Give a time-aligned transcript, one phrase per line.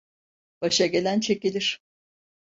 [0.61, 1.81] Başa gelen çekilir.